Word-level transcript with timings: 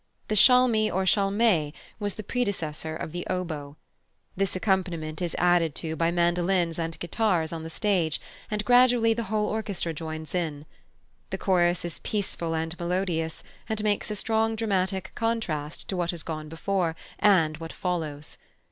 The 0.29 0.35
schalmey 0.35 0.89
or 0.89 1.03
schalmei 1.05 1.73
was 1.99 2.15
the 2.15 2.23
predecessor 2.23 2.95
of 2.95 3.11
the 3.11 3.23
oboe. 3.29 3.77
This 4.35 4.55
accompaniment 4.55 5.21
is 5.21 5.35
added 5.37 5.75
to 5.75 5.95
by 5.95 6.09
mandolins 6.09 6.79
and 6.79 6.97
guitars 6.97 7.53
on 7.53 7.61
the 7.61 7.69
stage, 7.69 8.19
and 8.49 8.65
gradually 8.65 9.13
the 9.13 9.25
whole 9.25 9.47
orchestra 9.47 9.93
joins 9.93 10.33
in. 10.33 10.65
The 11.29 11.37
chorus 11.37 11.85
is 11.85 11.99
peaceful 11.99 12.55
and 12.55 12.75
melodious, 12.79 13.43
and 13.69 13.83
makes 13.83 14.09
a 14.09 14.15
strong 14.15 14.55
dramatic 14.55 15.11
contrast 15.13 15.87
to 15.89 15.95
what 15.97 16.09
has 16.09 16.23
gone 16.23 16.49
before 16.49 16.95
and 17.19 17.57
what 17.57 17.71
follows. 17.71 18.39